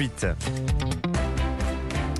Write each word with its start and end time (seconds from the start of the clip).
suite. 0.00 0.26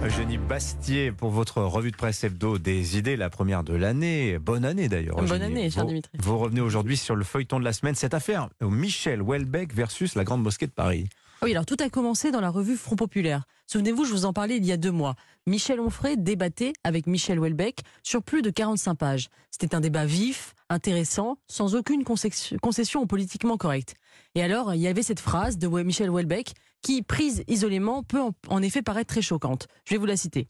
Eugénie 0.04 0.36
Bastier 0.36 1.12
pour 1.12 1.30
votre 1.30 1.62
revue 1.62 1.90
de 1.90 1.96
presse 1.96 2.22
hebdo 2.24 2.58
des 2.58 2.98
idées, 2.98 3.16
la 3.16 3.30
première 3.30 3.64
de 3.64 3.72
l'année. 3.72 4.38
Bonne 4.38 4.66
année 4.66 4.90
d'ailleurs. 4.90 5.16
Bonne 5.16 5.24
Eugénie. 5.24 5.44
année, 5.44 5.70
cher 5.70 5.84
vous, 5.84 5.88
Dimitri. 5.88 6.12
Vous 6.18 6.36
revenez 6.36 6.60
aujourd'hui 6.60 6.98
sur 6.98 7.16
le 7.16 7.24
feuilleton 7.24 7.58
de 7.58 7.64
la 7.64 7.72
semaine, 7.72 7.94
cette 7.94 8.12
affaire 8.12 8.50
Michel 8.60 9.22
Houellebecq 9.22 9.72
versus 9.72 10.14
la 10.14 10.24
Grande 10.24 10.42
Mosquée 10.42 10.66
de 10.66 10.72
Paris. 10.72 11.08
Oui, 11.42 11.52
alors 11.52 11.64
tout 11.64 11.76
a 11.82 11.88
commencé 11.88 12.30
dans 12.30 12.42
la 12.42 12.50
revue 12.50 12.76
Front 12.76 12.96
Populaire. 12.96 13.44
Souvenez-vous, 13.72 14.04
je 14.04 14.10
vous 14.10 14.24
en 14.24 14.32
parlais 14.32 14.56
il 14.56 14.66
y 14.66 14.72
a 14.72 14.76
deux 14.76 14.90
mois. 14.90 15.14
Michel 15.46 15.78
Onfray 15.78 16.16
débattait 16.16 16.72
avec 16.82 17.06
Michel 17.06 17.38
Houellebecq 17.38 17.82
sur 18.02 18.20
plus 18.20 18.42
de 18.42 18.50
45 18.50 18.96
pages. 18.96 19.28
C'était 19.52 19.76
un 19.76 19.80
débat 19.80 20.06
vif, 20.06 20.54
intéressant, 20.68 21.36
sans 21.46 21.76
aucune 21.76 22.02
concession 22.02 23.06
politiquement 23.06 23.56
correcte. 23.56 23.94
Et 24.34 24.42
alors, 24.42 24.74
il 24.74 24.80
y 24.80 24.88
avait 24.88 25.04
cette 25.04 25.20
phrase 25.20 25.56
de 25.56 25.68
Michel 25.68 26.10
Houellebecq 26.10 26.52
qui, 26.82 27.02
prise 27.02 27.44
isolément, 27.46 28.02
peut 28.02 28.18
en 28.48 28.60
effet 28.60 28.82
paraître 28.82 29.14
très 29.14 29.22
choquante. 29.22 29.68
Je 29.84 29.94
vais 29.94 29.98
vous 29.98 30.06
la 30.06 30.16
citer. 30.16 30.48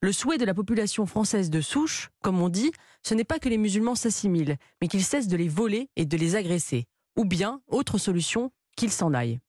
Le 0.00 0.12
souhait 0.12 0.38
de 0.38 0.44
la 0.44 0.54
population 0.54 1.06
française 1.06 1.50
de 1.50 1.60
souche, 1.60 2.10
comme 2.22 2.40
on 2.40 2.48
dit, 2.48 2.70
ce 3.02 3.14
n'est 3.14 3.24
pas 3.24 3.40
que 3.40 3.48
les 3.48 3.58
musulmans 3.58 3.96
s'assimilent, 3.96 4.58
mais 4.80 4.86
qu'ils 4.86 5.02
cessent 5.02 5.26
de 5.26 5.36
les 5.36 5.48
voler 5.48 5.88
et 5.96 6.04
de 6.04 6.16
les 6.16 6.36
agresser. 6.36 6.84
Ou 7.18 7.24
bien, 7.24 7.62
autre 7.66 7.98
solution, 7.98 8.52
qu'ils 8.76 8.92
s'en 8.92 9.12
aillent. 9.12 9.40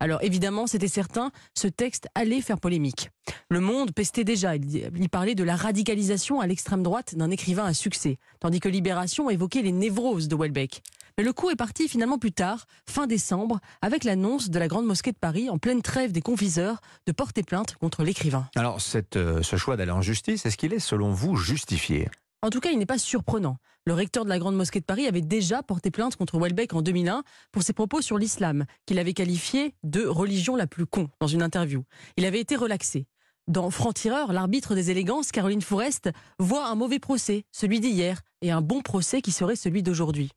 Alors 0.00 0.22
évidemment, 0.22 0.66
c'était 0.66 0.88
certain, 0.88 1.30
ce 1.54 1.68
texte 1.68 2.08
allait 2.14 2.40
faire 2.40 2.58
polémique. 2.58 3.10
Le 3.50 3.60
Monde 3.60 3.92
pestait 3.92 4.24
déjà, 4.24 4.56
il 4.56 5.08
parlait 5.10 5.34
de 5.34 5.44
la 5.44 5.56
radicalisation 5.56 6.40
à 6.40 6.46
l'extrême 6.46 6.82
droite 6.82 7.14
d'un 7.14 7.30
écrivain 7.30 7.66
à 7.66 7.74
succès, 7.74 8.16
tandis 8.40 8.60
que 8.60 8.68
Libération 8.68 9.28
évoquait 9.28 9.62
les 9.62 9.72
névroses 9.72 10.28
de 10.28 10.36
Welbeck. 10.36 10.82
Mais 11.18 11.24
le 11.24 11.34
coup 11.34 11.50
est 11.50 11.56
parti 11.56 11.86
finalement 11.86 12.18
plus 12.18 12.32
tard, 12.32 12.66
fin 12.88 13.06
décembre, 13.06 13.60
avec 13.82 14.04
l'annonce 14.04 14.48
de 14.48 14.58
la 14.58 14.68
Grande 14.68 14.86
Mosquée 14.86 15.12
de 15.12 15.18
Paris, 15.18 15.50
en 15.50 15.58
pleine 15.58 15.82
trêve 15.82 16.12
des 16.12 16.22
confiseurs, 16.22 16.80
de 17.06 17.12
porter 17.12 17.42
plainte 17.42 17.76
contre 17.76 18.04
l'écrivain. 18.04 18.48
Alors, 18.56 18.78
euh, 19.16 19.42
ce 19.42 19.56
choix 19.56 19.76
d'aller 19.76 19.90
en 19.90 20.00
justice, 20.00 20.46
est-ce 20.46 20.56
qu'il 20.56 20.72
est, 20.72 20.78
selon 20.78 21.10
vous, 21.10 21.36
justifié? 21.36 22.08
En 22.42 22.48
tout 22.48 22.60
cas, 22.60 22.70
il 22.70 22.78
n'est 22.78 22.86
pas 22.86 22.96
surprenant. 22.96 23.58
Le 23.84 23.92
recteur 23.92 24.24
de 24.24 24.30
la 24.30 24.38
Grande 24.38 24.56
Mosquée 24.56 24.80
de 24.80 24.84
Paris 24.86 25.06
avait 25.06 25.20
déjà 25.20 25.62
porté 25.62 25.90
plainte 25.90 26.16
contre 26.16 26.38
Welbeck 26.38 26.72
en 26.72 26.80
2001 26.80 27.22
pour 27.52 27.62
ses 27.62 27.74
propos 27.74 28.00
sur 28.00 28.16
l'islam, 28.16 28.64
qu'il 28.86 28.98
avait 28.98 29.12
qualifié 29.12 29.74
de 29.82 30.06
religion 30.06 30.56
la 30.56 30.66
plus 30.66 30.86
con 30.86 31.10
dans 31.20 31.26
une 31.26 31.42
interview. 31.42 31.84
Il 32.16 32.24
avait 32.24 32.40
été 32.40 32.56
relaxé. 32.56 33.06
Dans 33.46 33.70
Franc-Tireur, 33.70 34.32
l'arbitre 34.32 34.74
des 34.74 34.90
élégances, 34.90 35.32
Caroline 35.32 35.60
Fourest, 35.60 36.10
voit 36.38 36.66
un 36.66 36.76
mauvais 36.76 36.98
procès, 36.98 37.44
celui 37.52 37.78
d'hier, 37.78 38.22
et 38.40 38.50
un 38.50 38.62
bon 38.62 38.80
procès 38.80 39.20
qui 39.20 39.32
serait 39.32 39.56
celui 39.56 39.82
d'aujourd'hui. 39.82 40.30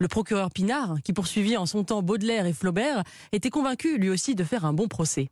Le 0.00 0.08
procureur 0.08 0.50
Pinard, 0.50 0.96
qui 1.04 1.12
poursuivit 1.12 1.56
en 1.56 1.66
son 1.66 1.84
temps 1.84 2.02
Baudelaire 2.02 2.46
et 2.46 2.52
Flaubert, 2.52 3.04
était 3.30 3.50
convaincu 3.50 3.96
lui 3.98 4.10
aussi 4.10 4.34
de 4.34 4.42
faire 4.42 4.64
un 4.64 4.72
bon 4.72 4.88
procès. 4.88 5.28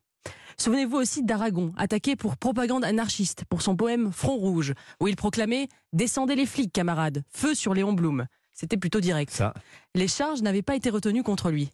Souvenez-vous 0.58 0.96
aussi 0.96 1.22
d'Aragon, 1.22 1.72
attaqué 1.76 2.16
pour 2.16 2.36
propagande 2.36 2.84
anarchiste 2.84 3.44
pour 3.48 3.62
son 3.62 3.76
poème 3.76 4.10
Front 4.10 4.36
Rouge, 4.36 4.72
où 5.00 5.08
il 5.08 5.16
proclamait 5.16 5.68
Descendez 5.92 6.34
les 6.34 6.46
flics, 6.46 6.72
camarades, 6.72 7.22
feu 7.28 7.54
sur 7.54 7.74
Léon 7.74 7.92
Blum. 7.92 8.26
C'était 8.52 8.78
plutôt 8.78 9.00
direct. 9.00 9.32
Ça, 9.32 9.52
Les 9.94 10.08
charges 10.08 10.40
n'avaient 10.40 10.62
pas 10.62 10.76
été 10.76 10.88
retenues 10.88 11.22
contre 11.22 11.50
lui. 11.50 11.70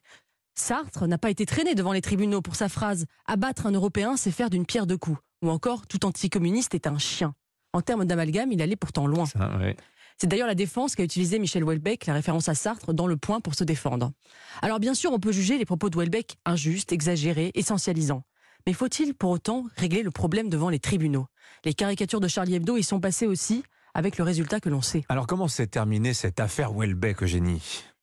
Sartre 0.55 1.06
n'a 1.06 1.17
pas 1.17 1.31
été 1.31 1.47
traîné 1.47 1.75
devant 1.75 1.92
les 1.92 2.03
tribunaux 2.03 2.42
pour 2.42 2.56
sa 2.56 2.69
phrase 2.69 3.06
Abattre 3.27 3.67
un 3.67 3.72
Européen, 3.72 4.17
c'est 4.17 4.33
faire 4.33 4.50
d'une 4.50 4.66
pierre 4.66 4.87
deux 4.87 4.98
coups. 4.98 5.19
Ou 5.42 5.50
encore 5.50 5.87
Tout 5.87 6.05
anticommuniste 6.05 6.75
est 6.75 6.87
un 6.87 6.98
chien. 6.98 7.34
En 7.72 7.81
termes 7.81 8.05
d'amalgame, 8.05 8.53
il 8.53 8.61
allait 8.61 8.77
pourtant 8.77 9.06
loin. 9.06 9.27
ça, 9.27 9.56
ouais. 9.59 9.77
C'est 10.19 10.27
d'ailleurs 10.27 10.47
la 10.47 10.55
défense 10.55 10.94
qu'a 10.94 11.05
utilisé 11.05 11.39
Michel 11.39 11.64
Houellebecq, 11.64 12.06
la 12.06 12.14
référence 12.14 12.48
à 12.48 12.55
Sartre, 12.55 12.92
dans 12.92 13.06
le 13.06 13.16
point 13.16 13.41
pour 13.41 13.55
se 13.55 13.64
défendre. 13.64 14.12
Alors 14.61 14.78
bien 14.78 14.94
sûr, 14.94 15.12
on 15.12 15.19
peut 15.19 15.33
juger 15.33 15.56
les 15.56 15.64
propos 15.64 15.89
de 15.89 15.97
Houellebecq 15.97 16.37
injustes, 16.44 16.92
exagérés, 16.92 17.50
essentialisants. 17.55 18.22
Mais 18.67 18.73
faut-il 18.73 19.15
pour 19.15 19.31
autant 19.31 19.67
régler 19.77 20.03
le 20.03 20.11
problème 20.11 20.49
devant 20.49 20.69
les 20.69 20.79
tribunaux? 20.79 21.27
Les 21.65 21.75
caricatures 21.75 22.21
de 22.21 22.29
Charlie 22.29 22.55
Hebdo 22.55 22.77
y 22.77 22.83
sont 22.83 23.01
passées 23.01 23.27
aussi, 23.27 23.63
avec 23.95 24.19
le 24.19 24.25
résultat 24.25 24.61
que 24.61 24.69
l'on 24.69 24.83
sait. 24.83 25.05
Alors, 25.09 25.27
comment 25.27 25.49
s'est 25.49 25.67
terminée 25.67 26.15
cette 26.15 26.41
affaire 26.41 26.75
Houellebecq, 26.75 27.22
Eugénie? 27.22 27.62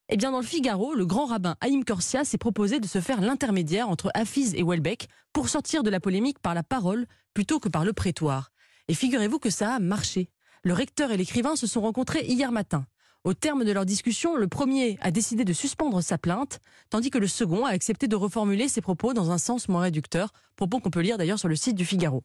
Eh 0.09 0.17
bien, 0.17 0.31
dans 0.31 0.39
le 0.39 0.45
Figaro, 0.45 0.95
le 0.95 1.05
grand 1.05 1.25
rabbin 1.25 1.55
Haïm 1.61 1.85
Korsia 1.85 2.23
s'est 2.23 2.37
proposé 2.37 2.79
de 2.79 2.87
se 2.87 2.99
faire 2.99 3.21
l'intermédiaire 3.21 3.89
entre 3.89 4.11
Hafiz 4.15 4.55
et 4.55 4.63
Houellebecq 4.63 5.07
pour 5.33 5.49
sortir 5.49 5.83
de 5.83 5.89
la 5.89 5.99
polémique 5.99 6.39
par 6.39 6.55
la 6.55 6.63
parole 6.63 7.05
plutôt 7.33 7.59
que 7.59 7.69
par 7.69 7.85
le 7.85 7.93
prétoire. 7.93 8.51
Et 8.87 8.95
figurez-vous 8.95 9.39
que 9.39 9.51
ça 9.51 9.75
a 9.75 9.79
marché. 9.79 10.31
Le 10.63 10.73
recteur 10.73 11.11
et 11.11 11.17
l'écrivain 11.17 11.55
se 11.55 11.67
sont 11.67 11.81
rencontrés 11.81 12.25
hier 12.25 12.51
matin. 12.51 12.85
Au 13.25 13.33
terme 13.33 13.65
de 13.65 13.71
leur 13.73 13.85
discussion, 13.85 14.37
le 14.37 14.47
premier 14.47 14.97
a 15.01 15.11
décidé 15.11 15.43
de 15.43 15.51
suspendre 15.51 16.01
sa 16.01 16.17
plainte, 16.17 16.59
tandis 16.89 17.09
que 17.09 17.17
le 17.17 17.27
second 17.27 17.65
a 17.65 17.71
accepté 17.71 18.07
de 18.07 18.15
reformuler 18.15 18.69
ses 18.69 18.81
propos 18.81 19.13
dans 19.13 19.31
un 19.31 19.37
sens 19.37 19.67
moins 19.67 19.81
réducteur, 19.81 20.31
propos 20.55 20.79
qu'on 20.79 20.89
peut 20.89 21.01
lire 21.01 21.17
d'ailleurs 21.17 21.39
sur 21.39 21.49
le 21.49 21.57
site 21.57 21.75
du 21.75 21.85
Figaro. 21.85 22.23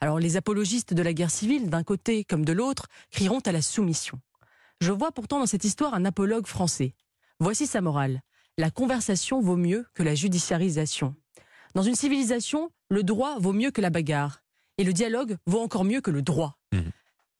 Alors 0.00 0.18
les 0.18 0.38
apologistes 0.38 0.94
de 0.94 1.02
la 1.02 1.12
guerre 1.12 1.30
civile, 1.30 1.68
d'un 1.68 1.84
côté 1.84 2.24
comme 2.24 2.44
de 2.44 2.54
l'autre, 2.54 2.86
crieront 3.10 3.40
à 3.40 3.52
la 3.52 3.60
soumission. 3.60 4.18
Je 4.80 4.92
vois 4.92 5.12
pourtant 5.12 5.40
dans 5.40 5.46
cette 5.46 5.64
histoire 5.64 5.92
un 5.92 6.06
apologue 6.06 6.46
français. 6.46 6.94
Voici 7.38 7.66
sa 7.66 7.82
morale. 7.82 8.22
La 8.56 8.70
conversation 8.70 9.42
vaut 9.42 9.56
mieux 9.56 9.86
que 9.94 10.02
la 10.02 10.14
judiciarisation. 10.14 11.14
Dans 11.74 11.82
une 11.82 11.94
civilisation, 11.94 12.70
le 12.88 13.02
droit 13.02 13.38
vaut 13.38 13.52
mieux 13.52 13.70
que 13.70 13.82
la 13.82 13.90
bagarre. 13.90 14.42
Et 14.78 14.84
le 14.84 14.94
dialogue 14.94 15.36
vaut 15.44 15.60
encore 15.60 15.84
mieux 15.84 16.00
que 16.00 16.10
le 16.10 16.22
droit. 16.22 16.58
Mhm. 16.72 16.90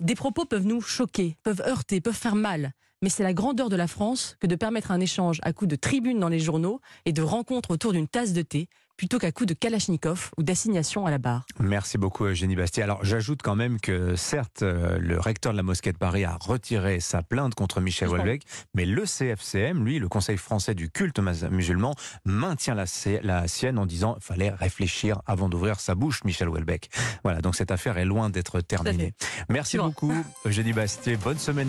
Des 0.01 0.15
propos 0.15 0.45
peuvent 0.45 0.67
nous 0.67 0.83
choquer, 0.83 1.39
peuvent 1.43 1.63
heurter, 1.67 2.03
peuvent 2.03 2.15
faire 2.15 2.35
mal. 2.35 2.73
Mais 3.03 3.09
c'est 3.09 3.23
la 3.23 3.33
grandeur 3.33 3.71
de 3.71 3.77
la 3.77 3.87
France 3.87 4.37
que 4.41 4.47
de 4.47 4.57
permettre 4.57 4.91
un 4.91 5.01
échange 5.01 5.39
à 5.43 5.53
coups 5.55 5.71
de 5.71 5.77
tribune 5.77 6.21
dans 6.21 6.29
les 6.29 6.39
journaux 6.41 6.81
et 7.07 7.13
de 7.13 7.23
rencontres 7.23 7.71
autour 7.71 7.93
d'une 7.93 8.07
tasse 8.09 8.33
de 8.35 8.43
thé, 8.43 8.69
plutôt 8.99 9.19
qu'à 9.19 9.33
coups 9.33 9.49
de 9.49 9.55
kalachnikov 9.55 10.31
ou 10.37 10.43
d'assignation 10.43 11.07
à 11.07 11.11
la 11.11 11.17
barre. 11.17 11.47
Merci 11.59 11.97
beaucoup, 11.97 12.27
Eugénie 12.27 12.55
Bastier. 12.57 12.83
Alors, 12.83 13.03
j'ajoute 13.03 13.41
quand 13.43 13.57
même 13.57 13.81
que, 13.81 14.15
certes, 14.17 14.61
euh, 14.63 14.99
le 14.99 15.19
recteur 15.19 15.53
de 15.53 15.57
la 15.57 15.63
mosquée 15.63 15.91
de 15.93 15.97
Paris 15.97 16.25
a 16.27 16.37
retiré 16.39 17.01
sa 17.01 17.23
plainte 17.23 17.55
contre 17.55 17.81
Michel. 17.81 18.11
Houellebecq, 18.11 18.43
mais 18.75 18.85
le 18.85 19.07
CFCM, 19.07 19.83
lui, 19.87 19.99
le 19.99 20.09
Conseil 20.11 20.37
français 20.37 20.75
du 20.75 20.91
culte 20.91 21.19
musulman, 21.19 21.95
maintient 22.27 22.75
la, 22.75 22.85
si- 22.85 23.17
la 23.23 23.49
sienne 23.49 23.79
en 23.79 23.87
disant 23.87 24.13
qu'il 24.17 24.25
fallait 24.25 24.51
réfléchir 24.51 25.23
avant 25.25 25.49
d'ouvrir 25.49 25.81
sa 25.81 25.95
bouche, 25.95 26.23
Michel 26.25 26.51
Houellebecq. 26.51 26.91
Voilà, 27.25 27.41
donc 27.41 27.57
cette 27.57 27.71
affaire 27.71 27.97
est 27.97 28.05
loin 28.05 28.29
d'être 28.29 28.61
terminée. 28.61 29.15
Merci 29.49 29.79
beaucoup, 29.79 30.13
Eugénie 30.45 30.75
Bastier. 30.75 31.17
Bonne 31.17 31.39
semaine. 31.39 31.69